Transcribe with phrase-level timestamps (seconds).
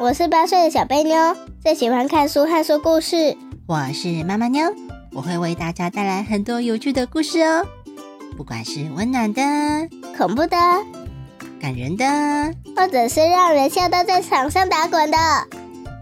[0.00, 3.36] 我是八岁的小贝妞，最喜欢看书和说故事。
[3.66, 4.72] 我是妈妈妞，
[5.12, 7.66] 我会为大家带来很多有趣的故事哦。
[8.34, 9.42] 不管是温暖的、
[10.16, 10.56] 恐怖的、
[11.60, 12.06] 感人的，
[12.74, 15.18] 或者是让人笑到在场上打滚的，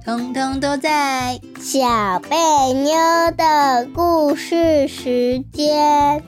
[0.05, 2.37] 通通都在小贝
[2.75, 2.97] 妞
[3.37, 6.23] 的故事时间。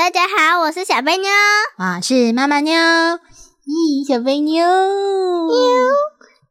[0.00, 1.28] 大家好，我是小贝妞，
[1.76, 2.72] 我是妈妈妞。
[2.74, 5.54] 咦，小贝妞，妞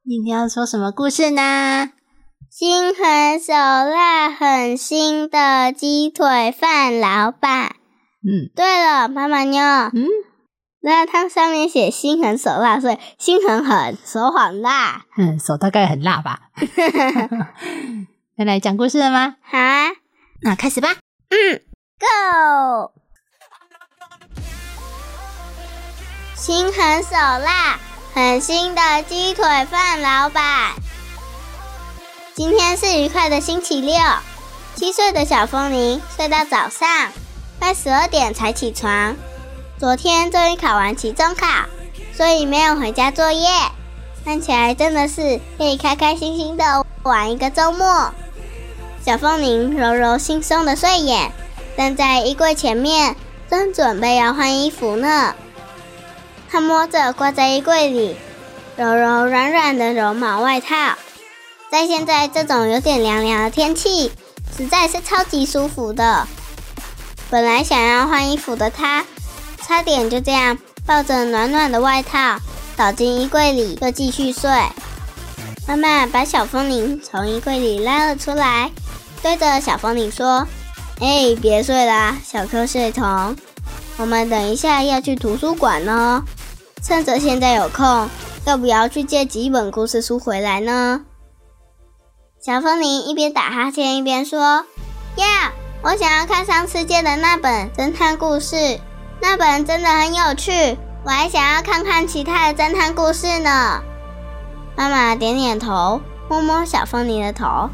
[0.06, 1.90] 今天要说什么故事呢？
[2.52, 7.76] 心狠手辣、狠心的鸡腿饭老板。
[8.22, 9.60] 嗯，对了，妈妈妞，
[9.96, 10.06] 嗯，
[10.84, 15.06] 那它上面写心狠手辣，所以心很狠，手很辣。
[15.18, 16.52] 嗯，手大概很辣吧。
[18.38, 19.38] 要来讲故事了吗？
[19.42, 19.90] 好啊，
[20.44, 20.90] 那开始吧。
[21.30, 21.64] 嗯
[21.98, 22.99] ，Go！
[26.40, 27.78] 心狠手辣、
[28.14, 30.72] 狠心的鸡腿饭老板。
[32.34, 34.00] 今天是愉快的星期六，
[34.74, 37.12] 七岁的小风铃睡到早上，
[37.60, 39.18] 快十二点才起床。
[39.78, 41.46] 昨天终于考完期中考，
[42.16, 43.50] 所以没有回家作业，
[44.24, 48.14] 看起来真的是可以开开心心的玩一个周末。
[49.06, 51.34] 小风铃揉揉惺忪的睡眼，
[51.76, 53.18] 站在衣柜前面，
[53.50, 55.36] 正准备要换衣服呢。
[56.52, 58.16] 他摸着挂在衣柜里，
[58.76, 60.96] 柔柔软软的绒毛外套，
[61.72, 64.12] 在现在这种有点凉凉的天气，
[64.58, 66.28] 实在是超级舒服的。
[67.30, 69.06] 本来想要换衣服的他，
[69.62, 72.40] 差点就这样抱着暖暖的外套
[72.76, 74.50] 倒进衣柜里，又继续睡。
[75.68, 78.72] 妈妈把小风铃从衣柜里拉了出来，
[79.22, 80.48] 对着小风铃说
[81.00, 83.36] ：“哎，别睡啦，小瞌睡虫，
[83.98, 86.24] 我们等一下要去图书馆哦。”
[86.82, 88.10] 趁着现在有空，
[88.46, 91.02] 要不要去借几本故事书回来呢？
[92.42, 94.66] 小风铃一边打哈欠一边说
[95.18, 95.52] ：“呀，
[95.84, 98.80] 我想要看上次借的那本侦探故事，
[99.22, 100.78] 那本真的很有趣。
[101.04, 103.82] 我还想要看看其他的侦探故事呢。”
[104.78, 107.70] 妈妈点点头，摸摸小风铃的头：“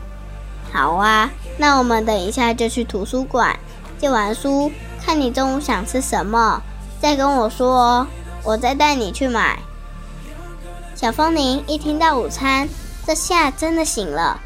[0.74, 3.58] 好啊，那我们等一下就去图书馆
[4.00, 4.72] 借完书，
[5.06, 6.62] 看你中午想吃什么，
[7.00, 8.08] 再跟我说哦。”
[8.45, 9.59] 我再带你去买。
[10.95, 12.69] 小风铃一听到午餐，
[13.06, 14.39] 这下真的醒了，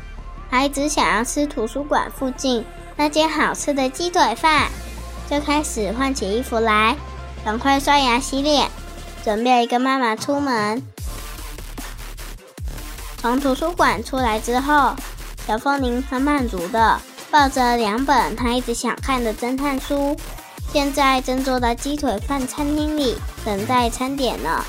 [0.49, 2.65] 还只想要吃图书馆附近
[2.95, 4.69] 那间好吃的鸡腿饭，
[5.29, 6.95] 就开始换起衣服来，
[7.45, 8.69] 赶快刷牙洗脸，
[9.23, 10.81] 准备跟妈妈出门。
[13.17, 14.95] 从图书馆出来之后，
[15.45, 16.99] 小风铃很满足的
[17.29, 20.17] 抱着两本他一直想看的侦探书。
[20.71, 24.63] 现在正坐在鸡腿饭餐厅里等待餐点呢。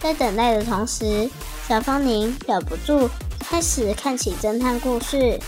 [0.00, 1.28] 在等待的同时，
[1.68, 5.38] 小芳宁忍不住开始看起侦探故事。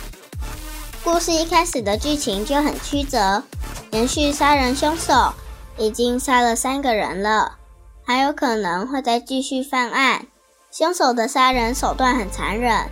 [1.03, 3.43] 故事一开始的剧情就很曲折，
[3.91, 5.33] 连续杀人凶手
[5.79, 7.57] 已经杀了三个人了，
[8.05, 10.27] 还有可能会再继续犯案。
[10.71, 12.91] 凶手的杀人手段很残忍，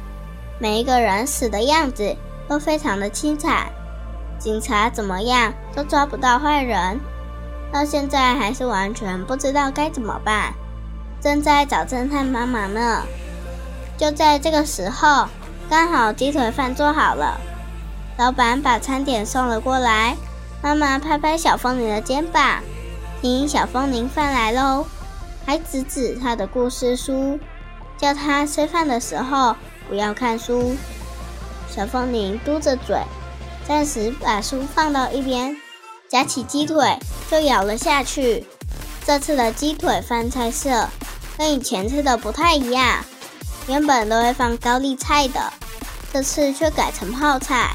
[0.59, 2.17] 每一个人死的样子
[2.49, 3.71] 都非常的凄惨。
[4.43, 6.99] 警察怎么样都抓不到坏人，
[7.73, 10.53] 到现在还是完全不知道该怎么办，
[11.21, 13.05] 正在找侦探帮忙呢。
[13.97, 15.29] 就在这个时候，
[15.71, 17.41] 刚好鸡腿饭做好了，
[18.19, 20.17] 老板把餐点送了过来。
[20.61, 22.63] 妈妈拍拍小风铃的肩膀，
[23.21, 24.85] 听小风铃饭来喽，
[25.47, 27.39] 还指指他的故事书，
[27.97, 29.55] 叫他吃饭的时候
[29.89, 30.75] 不要看书。
[31.69, 32.97] 小风铃嘟着嘴。
[33.67, 35.57] 暂时把书放到一边，
[36.09, 36.99] 夹起鸡腿
[37.31, 38.47] 就咬了下去。
[39.05, 40.89] 这次的鸡腿饭菜色
[41.37, 43.05] 跟以前吃的不太一样，
[43.67, 45.53] 原本都会放高丽菜的，
[46.13, 47.75] 这次却改成泡菜。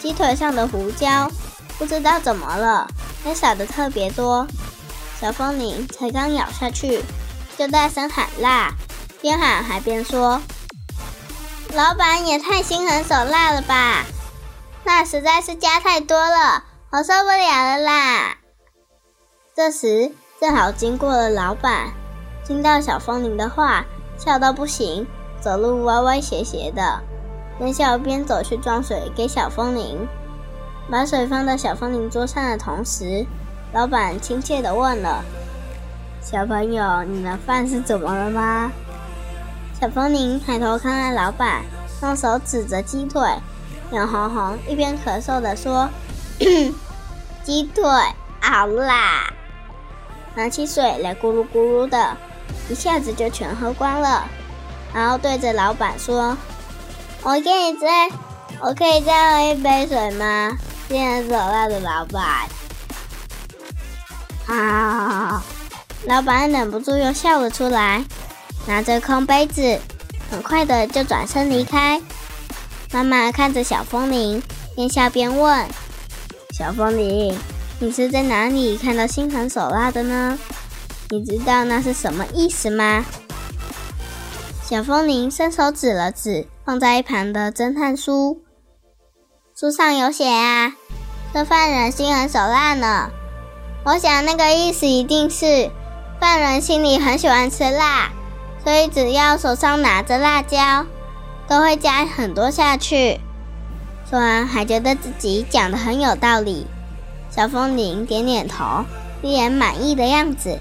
[0.00, 1.30] 鸡腿上的胡椒
[1.78, 2.88] 不知道怎么了，
[3.24, 4.46] 也撒的特别多。
[5.20, 7.04] 小风铃才刚咬下去，
[7.58, 8.72] 就大声喊辣，
[9.20, 10.40] 边喊还边说
[11.74, 14.06] ：“老板也太心狠手辣了吧！”
[14.84, 18.36] 那实在是加太多了，我受不了了啦！
[19.54, 21.92] 这时正好经过了老板，
[22.44, 23.84] 听到小风铃的话，
[24.16, 25.06] 笑到不行，
[25.40, 27.00] 走路歪歪斜斜的，
[27.58, 30.08] 边笑边走去装水给小风铃。
[30.90, 33.24] 把水放到小风铃桌上的同时，
[33.72, 35.22] 老板亲切地问了
[36.20, 38.72] ：“小朋友，你的饭是怎么了吗？”
[39.80, 41.62] 小风铃抬头看看老板，
[42.02, 43.22] 用手指着鸡腿。
[43.90, 45.90] 脸红红，一边咳嗽的说
[47.42, 47.84] ：“鸡腿
[48.40, 49.24] 好辣！”
[50.36, 52.16] 拿起水来咕噜咕噜的，
[52.68, 54.28] 一下子就全喝光了。
[54.94, 56.36] 然后对着老板说
[57.22, 58.08] ：“我可以再，
[58.60, 60.56] 我可以再喝一杯水吗？”
[60.88, 62.48] 心狠手辣的老板，
[64.46, 65.42] 啊！
[66.06, 68.04] 老板忍不住又笑了出来，
[68.66, 69.78] 拿着空杯子，
[70.30, 72.00] 很快的就转身离开。
[72.92, 74.42] 妈妈看着小风铃，
[74.74, 75.66] 边笑边问
[76.56, 77.38] ：“小风铃，
[77.78, 80.36] 你是在哪里看到心狠手辣的呢？
[81.10, 83.04] 你知道那是什么意思吗？”
[84.68, 88.42] 小风铃伸手指了指放在一旁的侦探书，
[89.56, 90.72] 书上有写啊。
[91.32, 93.10] 这犯人心狠手辣呢，
[93.84, 95.70] 我想那个意思一定是
[96.20, 98.10] 犯人心里很喜欢吃辣，
[98.64, 100.86] 所以只要手上拿着辣椒，
[101.50, 103.18] 都会加很多下去。
[104.08, 106.64] 说完还觉得自己讲的很有道理。
[107.28, 108.84] 小风铃点点头，
[109.20, 110.60] 一脸满意的样子。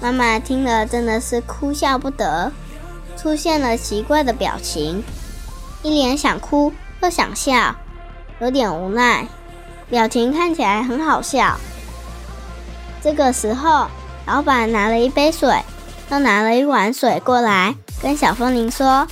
[0.00, 2.50] 妈妈听了真的是哭笑不得，
[3.18, 5.04] 出现了奇怪的表情，
[5.82, 6.72] 一脸想哭
[7.02, 7.74] 又想笑，
[8.40, 9.28] 有点无奈。
[9.90, 11.58] 表情看起来很好笑。
[13.02, 13.88] 这个时候，
[14.26, 15.62] 老板拿了一杯水，
[16.10, 19.06] 又拿了一碗水过来，跟小风铃说：“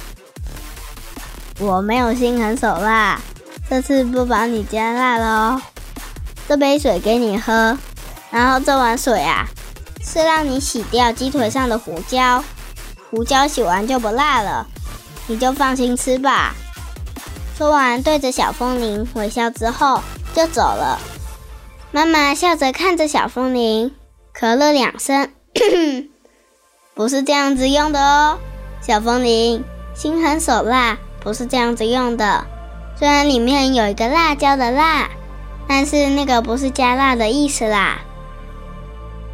[1.59, 3.21] 我没有心狠手辣，
[3.69, 5.63] 这次不帮你加辣了哦。
[6.49, 7.77] 这杯水给你喝，
[8.31, 9.47] 然后这碗水啊，
[10.03, 12.43] 是让你洗掉鸡腿上的胡椒，
[13.11, 14.67] 胡椒洗完就不辣了，
[15.27, 16.55] 你就放心吃吧。”
[17.57, 20.01] 说完，对着小风铃微笑之后。
[20.35, 20.99] 就走了。
[21.93, 23.95] 妈妈笑着看着小风铃，
[24.39, 25.31] 咳了两声，
[26.93, 28.39] 不是这样子用的哦。
[28.83, 29.65] 小风铃，
[29.95, 32.47] 心狠手辣，不是这样子用的。
[32.97, 35.09] 虽然里面有一个辣椒的辣，
[35.67, 37.99] 但是那个不是加辣的意思啦。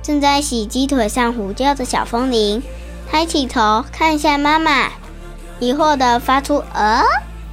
[0.02, 2.62] 正在洗鸡腿上胡椒的小风铃，
[3.10, 4.88] 抬起头看一下妈妈，
[5.60, 7.02] 疑惑的发出“呃”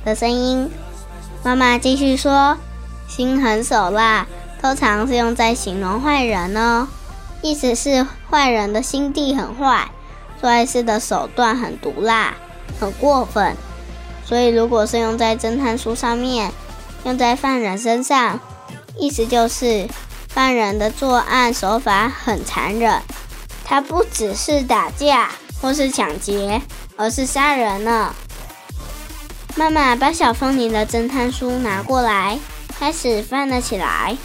[0.06, 0.72] 的声音。
[1.44, 2.56] 妈妈继续说。
[3.10, 4.26] 心狠手辣，
[4.62, 6.88] 通常是用在形容坏人哦，
[7.42, 9.90] 意思是坏人的心地很坏，
[10.40, 12.36] 做坏事的手段很毒辣，
[12.80, 13.58] 很过分。
[14.30, 16.52] 所以如果是用在侦探书上面，
[17.04, 18.40] 用在犯人身上，
[18.96, 19.88] 意思就是
[20.28, 23.02] 犯人的作案手法很残忍，
[23.66, 26.62] 他不只是打架或是抢劫，
[26.96, 28.14] 而是杀人呢。
[29.56, 32.38] 妈妈把小风铃的侦探书拿过来。
[32.80, 34.16] 开始翻了起来，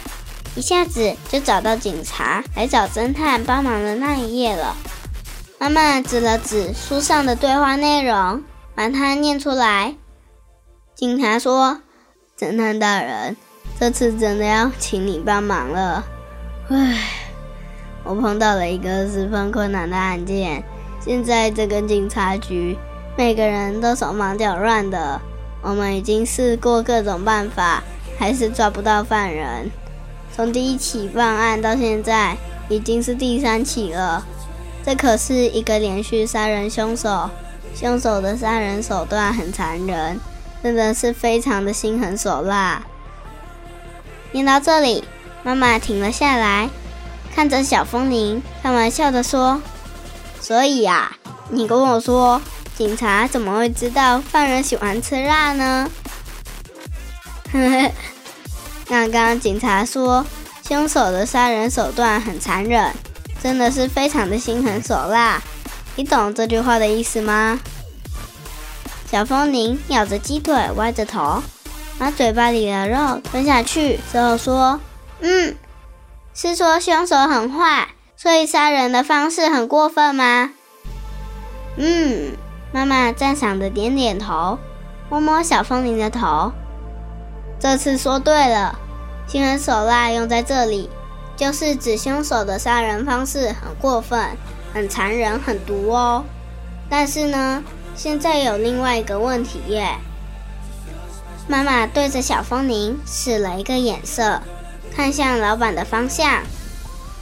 [0.55, 4.77] 一下子就找到警察来找侦探帮忙的那一页了。
[5.57, 8.41] 妈妈指了指书上的对话内容，
[8.75, 9.95] 把它念出来。
[10.93, 11.79] 警察说
[12.37, 13.35] ：“侦探大人，
[13.79, 16.03] 这次真的要请你帮忙了。
[16.69, 16.99] 唉，
[18.03, 20.63] 我碰到了一个十分困难的案件，
[20.99, 22.77] 现在这个警察局
[23.17, 25.19] 每个人都手忙脚乱的，
[25.61, 27.81] 我们已经试过各种办法。”
[28.17, 29.69] 还是抓不到犯人。
[30.33, 32.37] 从第一起犯案到现在，
[32.69, 34.25] 已经是第三起了。
[34.85, 37.29] 这可是一个连续杀人凶手，
[37.75, 40.19] 凶手的杀人手段很残忍，
[40.63, 42.81] 真的是非常的心狠手辣。
[44.31, 45.03] 念到这里，
[45.43, 46.69] 妈妈停了下来，
[47.35, 49.61] 看着小风铃，开玩笑的说
[50.39, 51.17] ：“所以啊，
[51.49, 52.41] 你跟我说，
[52.77, 55.91] 警察怎么会知道犯人喜欢吃辣呢？”
[58.87, 60.25] 刚刚警察说，
[60.67, 62.93] 凶手的杀人手段很残忍，
[63.43, 65.41] 真的是非常的心狠手辣。
[65.95, 67.59] 你懂这句话的意思吗？
[69.09, 71.41] 小风铃咬着鸡腿，歪着头，
[71.97, 74.79] 把嘴巴里的肉吞下去之后说
[75.21, 75.55] ：“嗯，
[76.33, 80.51] 是说凶手很坏，所以杀人的方式很过分吗？”
[81.77, 82.33] 嗯，
[82.73, 84.59] 妈妈赞赏的点点头，
[85.09, 86.51] 摸摸小风铃的头。
[87.57, 88.77] 这次说对了，
[89.27, 90.89] 心狠手辣用在这里，
[91.37, 94.37] 就是指凶手的杀人方式很过分、
[94.75, 96.25] 很残忍、很毒哦。
[96.89, 97.63] 但是呢，
[97.95, 99.95] 现在有另外一个问题耶。
[101.47, 104.41] 妈妈对着小风铃使了一个眼色，
[104.93, 106.43] 看向老板的方向。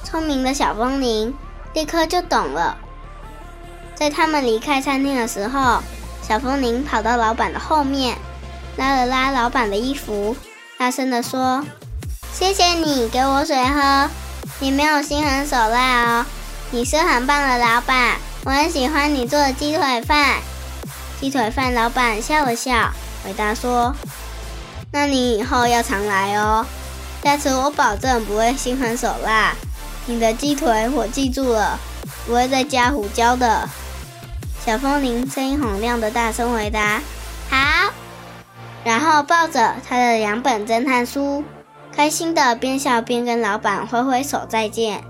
[0.03, 1.36] 聪明的小风铃
[1.74, 2.77] 立刻就懂了。
[3.93, 5.83] 在他们离开餐厅的时候，
[6.27, 8.17] 小风铃跑到老板的后面。
[8.75, 10.36] 拉了拉老板的衣服，
[10.79, 11.63] 大声地说
[12.33, 14.10] ：“谢谢你给我水喝，
[14.60, 16.25] 你没有心狠手辣哦，
[16.74, 20.38] 你是很棒的老板，我很喜欢你做的鸡腿饭。”
[21.22, 22.89] 鸡腿饭老板笑了笑，
[23.24, 23.96] 回答说
[24.92, 26.65] ：“那你以后要常来哦。
[27.24, 29.53] 下次我保证不会心狠手辣。
[30.08, 31.80] 你的鸡腿我记住了，
[32.25, 33.70] 不会再加胡椒的。
[34.65, 37.00] 小风铃声音洪亮的大声回答
[37.51, 37.94] ：“好。”
[38.84, 41.44] 然后抱着他的两本侦探书，
[41.96, 45.03] 开心的边笑边跟老板挥挥手再见。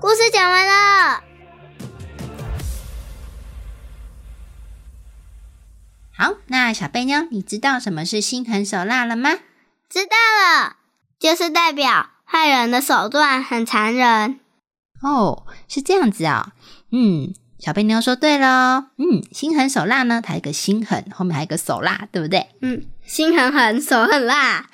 [0.00, 1.22] 故事讲完了。
[6.16, 9.30] 好，那小贝妞，你知道什么是心狠手辣了吗？
[9.90, 10.76] 知道了，
[11.18, 14.40] 就是代表坏人的手段很残忍。
[15.02, 16.52] 哦，是这样子啊。
[16.92, 18.86] 嗯，小贝妞说对了。
[18.96, 22.48] 嗯，心狠手辣呢，它一个心狠，后面还有一个手辣，对不对？
[22.62, 24.66] 嗯，心狠狠，手很辣。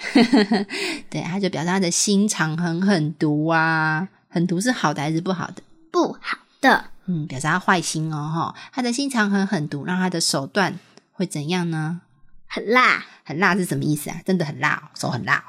[1.10, 4.08] 对，它就表示他的心肠很狠毒啊。
[4.36, 5.62] 狠毒是好的还是不好的？
[5.90, 6.90] 不好的。
[7.06, 8.54] 嗯，表示他坏心哦，哈。
[8.70, 10.78] 他的心肠很狠毒，那他的手段。
[11.12, 12.02] 会怎样呢？
[12.46, 14.20] 很辣，很辣是什么意思啊？
[14.26, 15.42] 真的很辣，哦手很辣。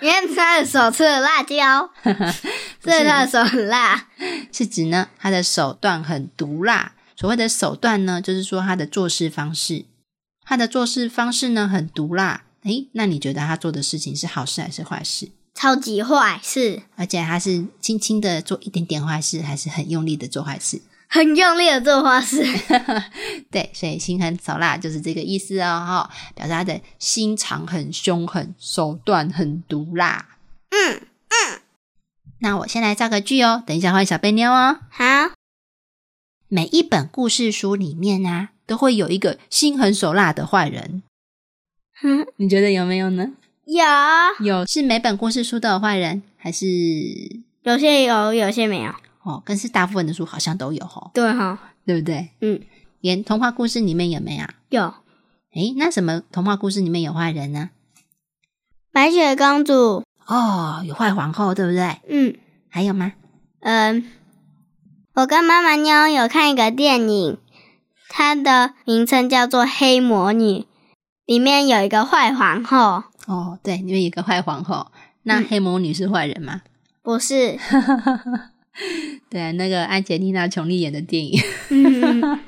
[0.00, 1.90] 因为他的手吃了辣椒，
[2.82, 4.08] 所以他的手很辣。
[4.50, 6.94] 是指呢，他的手段很毒辣。
[7.14, 9.84] 所谓的手段呢，就是说他的做事方式，
[10.46, 12.44] 他的做事方式呢很毒辣。
[12.62, 15.30] 诶，那你觉得他做的事情是好事还是坏事？
[15.54, 16.82] 超级坏事。
[16.96, 20.82] 而且他是轻轻的做一点点坏事，还是很用力的做坏事？
[21.06, 22.42] 很用力的做坏事，
[23.48, 30.26] 对，所以心狠手辣就是这个意思哦，哈，表示他的心肠很凶狠，手段很毒辣。
[30.70, 31.60] 嗯嗯，
[32.40, 34.80] 那我先来造个句哦，等一下换小贝妞哦。
[34.90, 35.04] 好，
[36.48, 41.04] 每一本故事书里面呢，都会有一个心狠手辣的坏人。
[42.02, 43.34] 嗯，你觉得有没有呢？
[43.66, 43.84] 有，
[44.44, 46.66] 有是每本故事书都有坏人，还是
[47.62, 48.92] 有些有，有些没有？
[49.22, 52.28] 哦，但是大部分的书好像都有哈，对哈，对不对？
[52.40, 52.60] 嗯，
[53.00, 54.44] 连童话故事里面有没有？
[54.68, 54.94] 有。
[55.54, 57.70] 诶，那什么童话故事里面有坏人呢？
[58.92, 60.04] 白雪公主。
[60.26, 62.00] 哦，有坏皇后，对不对？
[62.08, 62.36] 嗯。
[62.68, 63.12] 还有吗？
[63.60, 64.10] 嗯，
[65.14, 67.38] 我跟妈妈妞有看一个电影，
[68.08, 70.58] 它的名称叫做《黑魔女》，
[71.26, 73.04] 里面有一个坏皇后。
[73.26, 74.86] 哦，对，里面有一个坏皇后。
[75.22, 76.62] 那黑魔女是坏人吗？
[77.02, 77.58] 不是。
[79.30, 81.40] 对，那个安吉丽娜·琼丽演的电影，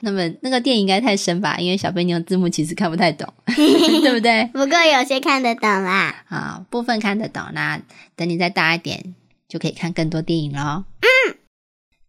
[0.00, 1.56] 那么那个电影应该太深吧？
[1.58, 4.50] 因为小贝妞字幕其实看不太懂， 对不对？
[4.52, 7.42] 不过有些看得懂啦，啊，部分看得懂。
[7.52, 7.80] 那
[8.16, 9.14] 等你再大一点，
[9.48, 10.84] 就可以看更多电影喽。
[11.00, 11.36] 嗯，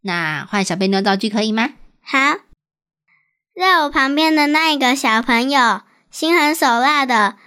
[0.01, 1.69] 那换小贝妞道具可以吗？
[2.01, 2.17] 好，
[3.57, 7.37] 在我旁边的那一个小朋友，心狠手辣的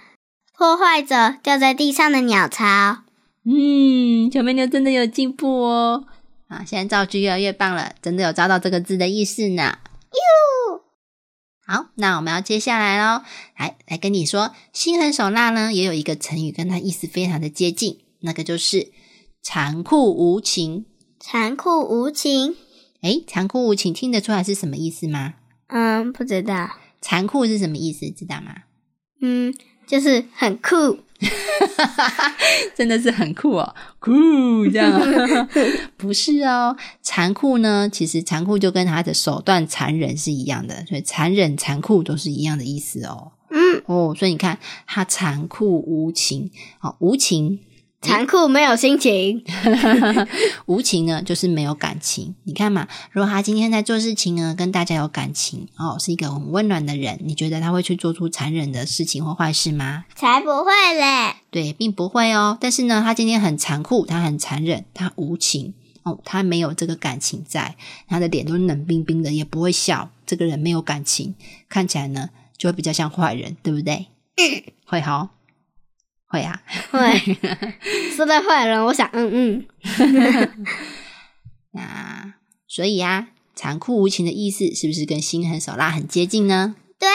[0.53, 3.03] 破坏着掉在地上的鸟巢。
[3.45, 6.03] 嗯，小美妞真的有进步哦！
[6.49, 9.77] 啊，现在造句越来越棒了，真的有抓到这个字的意思呢。
[10.11, 10.81] 哟，
[11.65, 13.23] 好，那我们要接下来喽，
[13.57, 18.91] 来来跟你说，心狠手辣呢，也有一个成语跟它意思非常的接近，那个就是
[19.41, 20.85] 残酷无情。
[21.21, 22.57] 残酷无情？
[23.01, 25.35] 哎，残酷无情听得出来是什么意思吗？
[25.71, 26.69] 嗯，不知道。
[27.01, 28.09] 残酷是什么意思？
[28.11, 28.53] 知道吗？
[29.21, 29.53] 嗯，
[29.87, 30.99] 就是很酷。
[32.75, 34.09] 真的是很酷哦，酷
[34.67, 34.91] 这样
[35.95, 37.87] 不是哦，残酷呢？
[37.87, 43.33] 其实残酷就跟他的手段残忍是一样的，所以残忍、残酷都是一样的意思哦。
[43.51, 46.49] 嗯，哦，所以你看，他残酷无情，
[46.81, 47.59] 哦，无情。
[48.01, 49.43] 残酷没有心情，
[50.65, 52.33] 无情呢就是没有感情。
[52.45, 60.05] 你看嘛，如果他今天在做事情呢，跟大家有感情哦，是一个很温暖的人，你觉得他会去做出残忍的事情或坏事吗？
[60.15, 61.35] 才不会嘞！
[61.51, 62.57] 对，并不会哦。
[62.59, 67.75] 但是呢，他今天很残酷，他很残忍，他无情哦，他没有这个感情在，
[68.07, 70.09] 他的脸都冷冰冰的，也不会笑。
[70.25, 71.35] 这个人没有感情，
[71.69, 74.07] 看起来呢就会比较像坏人，对不对？
[74.87, 75.29] 会好。
[76.31, 76.61] 会啊，
[76.91, 77.37] 会。
[78.15, 79.65] 说到坏人，我想，嗯嗯，
[81.73, 82.33] 那
[82.67, 86.75] 所以啊，残酷无情的意思是不是跟心狠手辣很接近呢？
[86.97, 87.13] 对啊，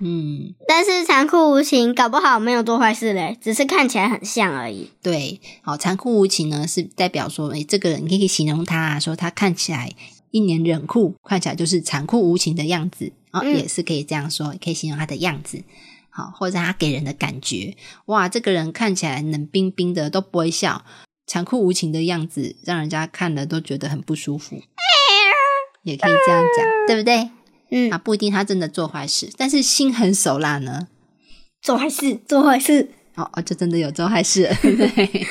[0.00, 4.90] 嗯，但是残酷无情搞不好没有做坏事嘞，只是看起来很像而已。
[5.02, 9.92] 对，好，残酷无情呢是代表说，哎，这个人你可以形容他，说他看起来
[10.30, 13.12] 一脸冷酷，看起来就是残酷无情的样子。
[13.30, 15.62] 哦，也是可以这样说，可以形容他的样子。
[16.18, 20.84] 好，或者他给人的感觉，哇，这个人看起来冷冰冰的，都不会笑，
[21.28, 24.60] 残酷无情的样子，让人家看了都觉得很不舒服。
[25.84, 27.30] 也可以这样讲，对不对？
[27.70, 30.88] 嗯，啊，不一定他真的做坏事，但是心狠手辣呢？
[31.62, 35.26] 做坏事，做坏事，哦哦，就真的有做坏事， 对，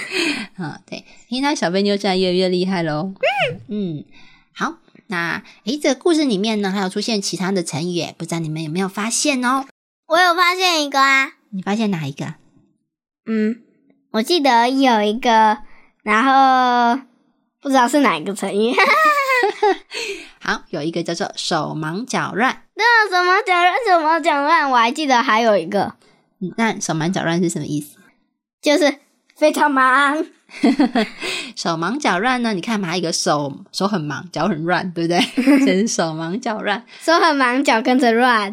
[0.57, 3.13] 嗯，对，因为他小贝妞现在越来越厉害喽。
[3.67, 4.05] 嗯，
[4.53, 4.77] 好，
[5.07, 9.65] 那诶，这个故事里面呢，还有出现其他的成语，不知道你们有没有发现哦？
[10.07, 12.35] 我有发现一个啊，你发现哪一个？
[13.25, 13.61] 嗯，
[14.11, 15.57] 我记得有一个，
[16.01, 17.01] 然后
[17.61, 18.73] 不知道是哪一个成语。
[20.39, 22.63] 好，有一个叫做手忙脚乱。
[22.75, 24.71] 那手忙脚乱，手忙脚乱？
[24.71, 25.95] 我还记得还有一个，
[26.39, 27.97] 嗯那手忙脚乱是什么意思？
[28.61, 28.99] 就是
[29.35, 30.25] 非常忙。
[31.55, 32.53] 手忙脚乱呢？
[32.53, 35.19] 你看嘛，一个手手很忙，脚很乱，对不对？
[35.65, 36.83] 真是手忙脚乱。
[37.01, 38.51] 手很忙，脚跟着乱。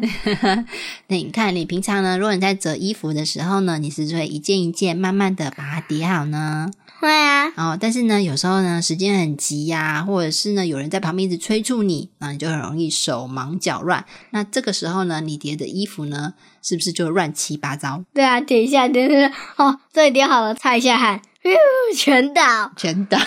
[1.07, 6.69] 那你看，你平常呢，如果你在折衣服的时候呢，你是不是会一件一件慢慢的把它叠好呢？
[6.99, 14.05] 会啊，哦，但是呢，有时候呢，时间很急呀、或者是呢，有人在旁边一直催促你，那你就很容易手忙脚乱。
[14.31, 16.33] 那这个时候呢，你叠的衣服呢，
[16.63, 21.21] 是不是就乱七八糟，对啊，叠一下，叠一下，哦，这里叠好了，擦一下汗，咻
[21.95, 22.71] 全倒。
[22.75, 23.17] 全倒？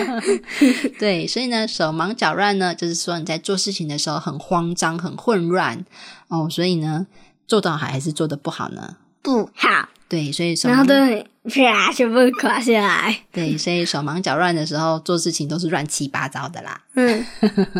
[0.98, 5.84] 对，所以呢，手忙脚乱呢，就是说你在做事情的时候很慌张、很混乱
[6.28, 7.06] 哦，所以呢，
[7.46, 8.96] 做到好还是做得不好呢？
[9.22, 13.20] 不好，对，所以手然后忙都啪全部垮下来。
[13.32, 16.80] 对，所以手忙脚乱的时候做事情都是乱七八糟的啦。
[16.94, 17.26] 嗯，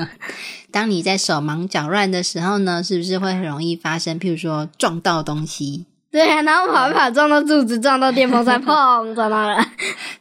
[0.71, 5.87] 当你在手忙脚乱的时候呢，是不是会很容易发生，譬如说撞到东西？
[6.13, 9.63] 对啊，然后跑一跑，撞到柱子，撞到电风扇， 砰，撞到了，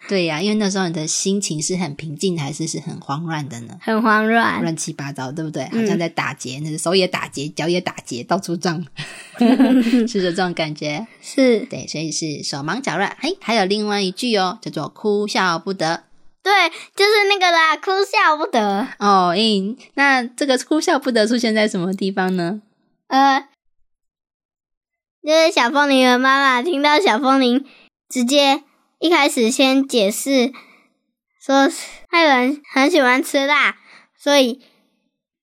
[0.09, 3.73] 对呀、因为那时候你的心情是很平静，还是是很慌乱的呢？
[3.81, 4.61] 很慌乱。
[4.61, 5.63] 乱七八糟，对不对？
[5.63, 8.85] 好嗯像在打结，那个手也打结，脚也打结，到处撞，
[9.39, 11.07] 是这种感觉。
[11.21, 13.15] 是，对，所以是手忙脚乱。
[13.21, 16.03] 嘿，还有另外一句哦，叫做哭笑不得。
[16.43, 16.51] 对，
[16.95, 18.87] 就是那个啦，哭笑不得。
[18.99, 22.61] 哦，诶，那这个哭笑不得出现在什么地方呢？
[23.07, 23.47] 呃，
[25.27, 27.65] 就是小风铃的妈妈听到小风铃
[28.07, 28.63] 直接
[28.97, 30.53] 一开始先解释
[31.45, 31.69] 说，
[32.07, 33.75] 还有人很喜欢吃辣，
[34.17, 34.61] 所以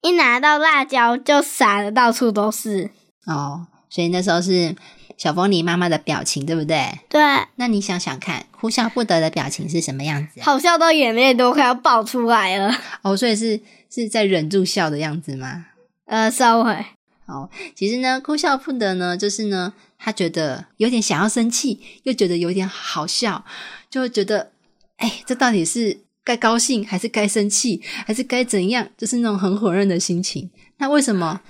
[0.01, 2.93] 一拿到辣椒就撒的到处都是。
[3.27, 4.75] 哦，所以那时候是
[5.19, 7.01] 小风铃妈妈的表情，对不对？
[7.11, 7.21] 对，
[7.57, 10.45] 那你想想看，哭笑不得的表情是什么样子啊？
[10.45, 12.75] 好笑到眼泪都快要爆出来了。
[13.03, 15.67] 哦，所以是是在忍住笑的样子吗？
[16.07, 16.87] 呃，稍微，
[17.27, 23.45] 哦，其实呢，哭笑不得呢，就是呢，他觉得有点想要生气，又觉得有点好笑，
[23.89, 24.53] 就会觉得，
[24.97, 28.87] 哎，这到底是该高兴还是该生气，还是该怎样？
[28.97, 30.51] 就是那种很混乱的心情。
[30.79, 31.41] 那为什么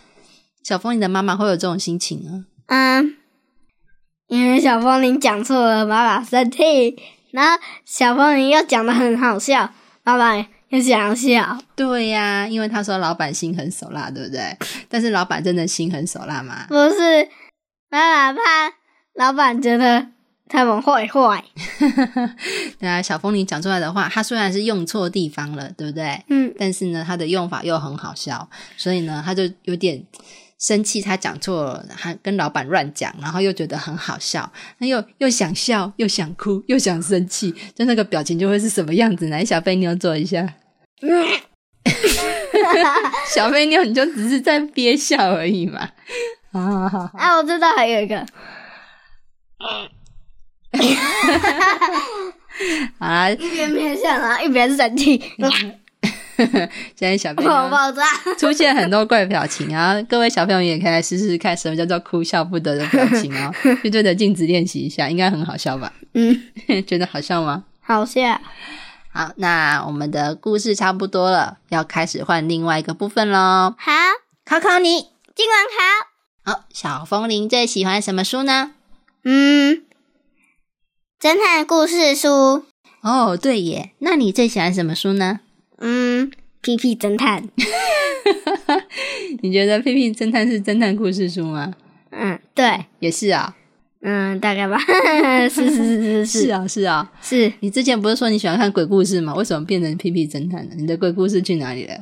[0.63, 2.47] 小风铃的妈妈会有这种心情呢？
[2.67, 3.17] 嗯，
[4.29, 6.97] 因为小风铃讲错了，妈妈生气，
[7.33, 9.73] 然后小风铃又讲的很好笑，
[10.05, 11.57] 妈妈又想笑。
[11.77, 14.57] 对呀、因为他说老板心狠手辣，对不对？
[14.89, 16.67] 但是老板真的心狠手辣吗？
[16.69, 17.29] 不是，
[17.89, 18.41] 妈妈怕
[19.15, 20.09] 老板觉得
[20.49, 21.45] 他们坏坏。
[22.81, 26.25] 对啊，小风铃讲出来的话，他虽然是用错地方了，对不对？
[26.29, 30.05] 嗯，但是呢，他的用法又很好笑，所以呢，他就有点
[30.59, 39.29] 生气，他讲错了，他跟老板乱讲，然后又觉得很好笑，那又又想笑，又想哭，又想生气，就那个表情就会是什么样子？
[39.29, 40.55] 来，小飞妞做一下。
[43.35, 45.81] 小飞妞，你就只是在憋笑而已嘛。
[46.53, 48.19] 啊，好好好啊，我知道还有一个，
[52.99, 55.21] 好啦，一边憋笑，然后一边生气，
[56.37, 58.03] 现在小飞爆妞爆炸。
[58.39, 60.01] 出现很多怪表情啊！
[60.09, 63.53] 各位小朋友也可以来试试看，什么叫做哭笑不得的表情哦，
[63.83, 65.93] 就对着镜子练习一下，应该很好笑吧？
[66.15, 66.43] 嗯，
[66.87, 67.65] 觉得好笑吗？
[67.81, 68.41] 好笑。
[69.17, 73.73] 好，那我们的故事差不多了，要开始换另外一个部分喽。
[73.79, 73.93] 好，
[74.45, 75.65] 考考你，今晚
[76.45, 76.53] 考。
[76.53, 78.73] 好，小风铃最喜欢什么书呢？
[79.23, 79.85] 嗯，
[81.21, 82.65] 侦探故事书。
[83.03, 85.39] 哦，对耶，那你最喜欢什么书呢？
[85.79, 87.49] 嗯，屁屁侦探。
[89.43, 91.73] 你觉得《屁屁侦探》是侦探故事书吗？
[92.11, 92.87] 嗯，对。
[92.99, 93.55] 也是啊，
[94.07, 94.79] 嗯，大概吧。
[95.49, 97.11] 是是是是是啊，是啊。
[97.23, 99.33] 是，你之前不是说你喜欢看鬼故事吗？
[99.35, 100.75] 为什么变成屁屁侦探了？
[100.77, 101.95] 你的鬼故事去哪里了？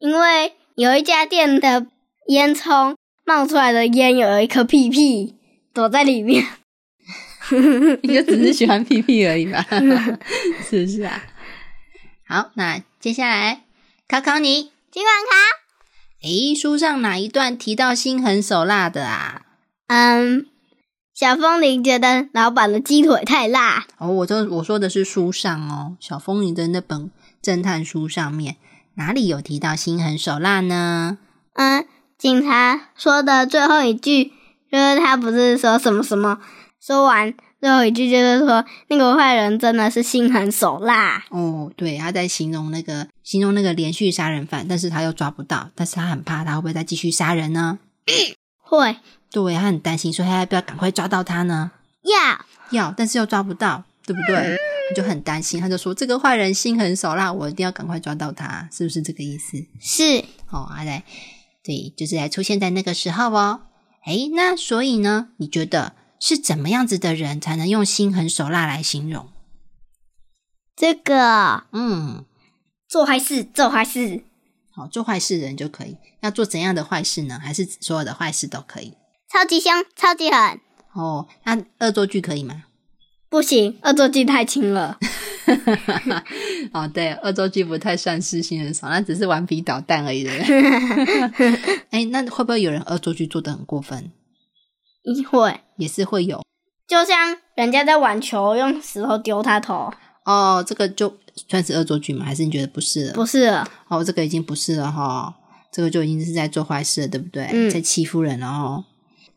[0.00, 1.86] 因为有一家店的
[2.28, 5.36] 烟囱冒出来的烟有一颗屁屁
[5.72, 6.44] 躲在里面。
[8.02, 9.64] 你就只是喜欢屁屁而已吧？
[10.68, 11.22] 是不是啊？
[12.26, 13.62] 好，那接下来
[14.08, 16.28] 考考你，尽管考。
[16.28, 19.42] 诶，书上哪一段提到心狠手辣的啊？
[19.86, 20.46] 嗯，
[21.18, 23.88] 小风铃觉得老板的鸡腿太辣。
[23.96, 27.10] 哦，我这我说的是书上哦，小风铃的那本
[27.42, 28.54] 侦探书上面
[28.94, 31.18] 哪里有提到心狠手辣呢？
[31.54, 31.84] 嗯，
[32.16, 34.26] 警察说的最后一句
[34.70, 36.38] 就是他不是说什么什么，
[36.80, 41.24] 说完最后一句就是说那个坏人真的是心狠手辣。
[41.30, 47.80] 哦，对，他在形容那个形容那个连续杀人犯，但是他又抓不到，但是他很怕他会不会再继续杀人呢？
[48.60, 48.96] 会
[49.30, 51.70] 对，他很担心，所以他要不要赶快抓到他呢？
[52.02, 54.56] 要要，但是又抓不到，对不对？
[54.88, 59.58] 他就很担心，他就说这个坏人心狠手辣，我一定要赶快抓到他，是不是这个意思？
[59.80, 61.04] 是哦，阿来，
[61.62, 63.62] 对，就是来出现在那个时候哦。
[64.06, 69.28] 诶，那所以呢，你觉得是怎么样子的人才能用心狠手辣来形容？
[70.74, 72.24] 这个嗯，
[72.88, 74.22] 做坏事，做坏事，
[74.70, 75.98] 好，做坏事的人就可以。
[76.20, 77.38] 要做怎样的坏事呢？
[77.38, 78.94] 还是所有的坏事都可以？
[79.30, 80.60] 超级凶，超级狠，
[80.94, 82.64] 哦，那恶作剧可以吗？
[83.28, 84.98] 不行，恶作剧太轻了。
[86.72, 90.30] 哦，对，恶作剧不太算是心狠手辣，那只是顽皮捣蛋而已的。
[91.90, 94.10] 哎，那会不会有人恶作剧做的很过分？
[95.04, 96.42] 一会也是会有
[96.86, 99.92] 就像人家在玩球，用石头丢他头，
[100.24, 101.16] 哦，这个就
[101.48, 102.24] 算是恶作剧吗？
[102.24, 103.12] 还是你觉得不是了？
[103.12, 105.34] 不是了哦，这个已经不是了哈，
[105.70, 107.48] 这个就已经是在做坏事了，对不对？
[107.52, 108.84] 嗯在欺负人了哦，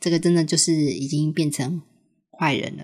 [0.01, 1.81] 这个真的就是已经变成
[2.37, 2.83] 坏人了，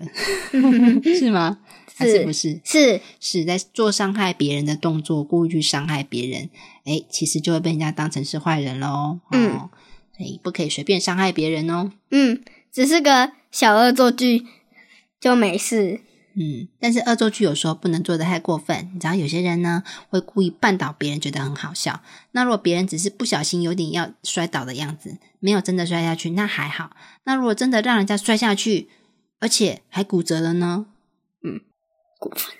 [1.14, 1.58] 是吗？
[1.98, 2.60] 还是不是？
[2.62, 6.48] 是是在做伤害别人的动作，故意去伤害别人，
[6.84, 9.18] 哎，其实就会被人家当成是坏人喽。
[9.32, 9.70] 嗯哦，
[10.16, 11.90] 所以不可以随便伤害别人哦。
[12.12, 12.40] 嗯，
[12.72, 14.46] 只是个小恶作剧
[15.20, 16.00] 就没事。
[16.38, 18.90] 嗯，但是恶作剧有时候不能做的太过分。
[18.94, 22.00] 你知道，有些人呢会故意绊倒别人，觉得很好笑。
[22.30, 26.96] 那如果别人只是不小心有点要摔倒的样子，没有真的摔下去，那还好。
[27.24, 28.88] 那如果真的让人家摔下去，
[29.40, 30.86] 而且还骨折了呢？
[31.42, 31.60] 嗯
[32.20, 32.54] 过分。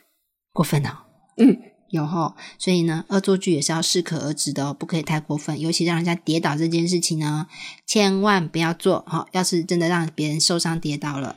[0.53, 0.91] 过分哦。
[1.37, 1.57] 嗯，
[1.91, 5.61] 有吼，所以呢，恶作剧也是要适可而止的哦，不可以太过分。
[5.61, 7.47] 尤其让人家跌倒这件事情呢，
[7.87, 9.05] 千万不要做。
[9.07, 11.37] 好、要是真的让别人受伤跌倒了，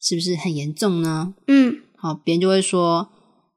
[0.00, 1.34] 是不是很严重呢？
[1.46, 3.10] 嗯，好、别人就会说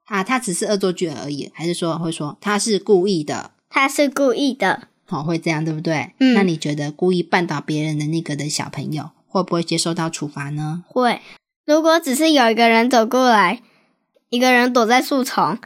[0.05, 3.51] 啊，他只是恶作剧而已，还是说会说他是故意的？
[3.69, 4.87] 他是故意的。
[5.05, 6.13] 好、会这样对不对？
[6.19, 10.83] 嗯那你觉得故意绊倒别人的那个的小朋友，会不会接受到处罚呢？
[10.87, 11.19] 会，
[11.65, 13.61] 如果只是有一个人走过来，
[14.29, 15.57] 一个人躲在树丛，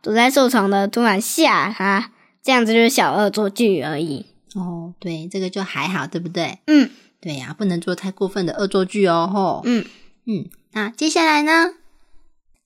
[0.00, 4.26] 躲在树丛的突然吓他，这样子就是小恶作剧而已。
[4.54, 6.58] 哦，对，这个就还好，对不对？
[6.68, 6.88] 嗯
[7.20, 9.28] 对呀、不能做太过分的恶作剧哦。
[9.32, 9.84] 吼，嗯，
[10.26, 11.74] 嗯，那接下来呢？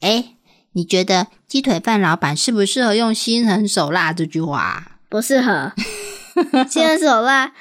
[0.00, 0.36] 哎，
[0.72, 4.98] 你觉得鸡腿饭老板适不适合用“心狠手辣”这句话？
[5.08, 5.72] 不适合。
[6.70, 7.52] 心狠手辣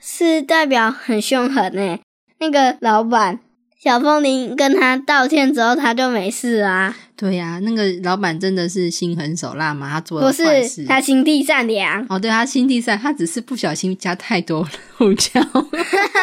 [0.00, 2.02] 是代表很凶狠诶。
[2.40, 3.40] 那个老板
[3.78, 6.94] 小风铃跟他道歉之后，他就没事啊。
[7.16, 9.88] 对呀、那个老板真的是心狠手辣嘛？
[9.88, 12.04] 他做不了坏事是，他心地善良。
[12.08, 15.40] 哦，对他心地善，他只是不小心加太多胡椒，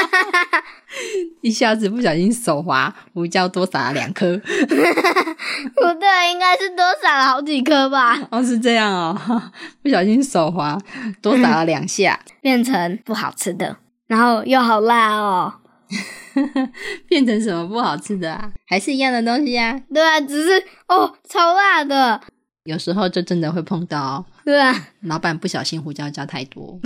[1.41, 4.37] 一下子不小心手滑，胡椒多撒了两颗。
[4.45, 9.41] 不对，应该是多撒了好几颗吧，哦，是这样哦，
[9.81, 10.77] 不小心手滑，
[11.21, 15.53] 多撒了两下，变成不好吃的，然后又好辣哦。
[17.07, 18.51] 变成什么不好吃的啊？
[18.67, 19.79] 还是一样的东西啊？
[19.93, 22.21] 对啊，只是哦，超辣的。
[22.65, 24.25] 有时候就真的会碰到、哦。
[24.43, 26.79] 对啊，老板不小心胡椒加太多，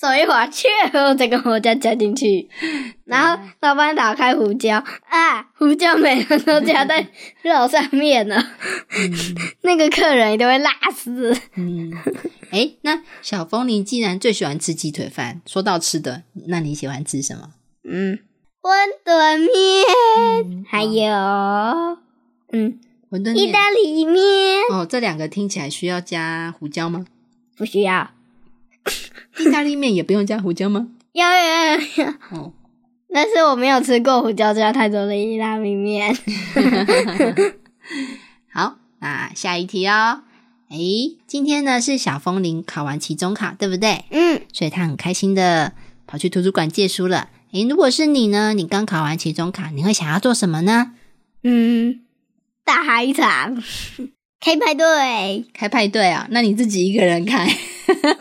[0.00, 0.66] 手一滑，去，
[1.18, 2.48] 这个胡椒加进去，
[3.04, 7.06] 然后老板打开胡椒啊，胡椒每人，都加在
[7.42, 8.42] 肉上面了，
[9.60, 11.36] 那个客人一定会辣死。
[11.56, 11.92] 嗯，
[12.52, 17.50] 诶，那小风铃既然最喜欢吃鸡腿饭，说到吃的，那你喜欢吃什么？
[17.84, 18.18] 嗯，
[18.60, 18.70] 馄
[19.04, 21.04] 饨面，还有
[22.52, 22.78] 嗯，
[23.10, 23.36] 馄饨面。
[23.36, 27.04] 意大利面，哦，这两个听起来需要加胡椒吗？
[27.56, 28.10] 不需要，
[29.38, 30.88] 意大利面也不用加胡椒吗？
[31.12, 32.14] 要要要要。
[32.30, 32.52] 哦，
[33.12, 36.16] 但是我没有吃过胡椒加太多的意大利面。
[38.52, 40.22] 好，那下一题哦。
[40.70, 44.04] 诶，今天呢是小风铃考完期中考，对不对？
[44.10, 45.72] 嗯，所以他很开心的
[46.06, 47.28] 跑去图书馆借书了。
[47.52, 48.54] 诶，如果是你呢？
[48.54, 50.92] 你刚考完期中考，你会想要做什么呢？
[51.44, 52.00] 嗯，
[52.64, 53.62] 大海场
[54.40, 56.26] 开派对，开派对啊？
[56.30, 57.44] 那你自己一个人开？
[57.86, 58.14] 我要跟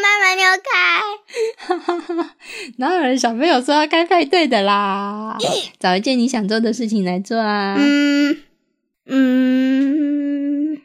[0.00, 2.26] 妈妈妞开。
[2.78, 5.36] 哪有人小朋友说要开派对的啦？
[5.80, 7.76] 找一件你想做的事情来做啊！
[7.78, 8.38] 嗯
[9.08, 10.78] 嗯，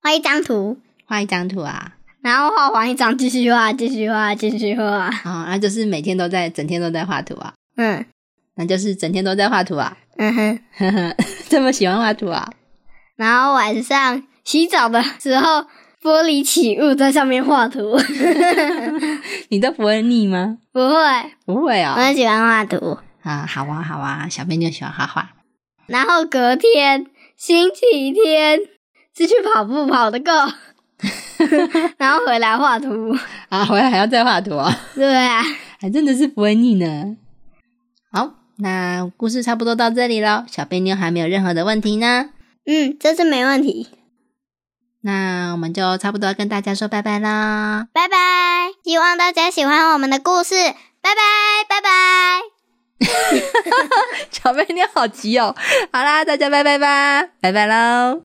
[0.00, 1.96] 画一张图，画一张图啊！
[2.24, 5.08] 然后画完一张，继续画，继续画，继续画。
[5.26, 7.52] 哦，那就是每天都在，整天都在画图啊。
[7.76, 8.02] 嗯
[8.56, 9.94] 那就是整天都在画图啊。
[10.16, 11.16] 嗯哼，呵呵，
[11.50, 12.50] 这么喜欢画图啊？
[13.16, 15.66] 然后晚上洗澡的时候，
[16.02, 18.00] 玻璃起雾在上面画图。
[19.50, 20.56] 你都不会腻吗？
[20.72, 20.94] 不会，
[21.44, 21.92] 不会哦。
[21.94, 22.96] 我很喜欢画图。
[23.22, 25.28] 啊，好啊，好啊，小妹就喜欢画画。
[25.88, 27.04] 然后隔天
[27.36, 28.60] 星期天
[29.14, 30.32] 是去跑步跑得够，
[31.98, 33.16] 然后回来画图。
[33.48, 34.74] 啊，回来还要再画图啊？
[34.94, 35.42] 对啊，
[35.80, 37.16] 还真的是不会腻呢。
[38.12, 40.44] 好，那故事差不多到这里了。
[40.48, 42.30] 小贝妞还没有任何的问题呢。
[42.66, 43.88] 嗯，这是没问题。
[45.02, 48.16] 那我们就差不多跟大家说拜拜啦，拜拜！
[48.82, 50.54] 希望大家喜欢我们的故事，
[51.02, 51.20] 拜拜
[51.68, 52.40] 拜拜。
[54.30, 55.54] 小贝妞好急哦。
[55.92, 58.22] 好啦，大家拜拜吧，拜拜喽。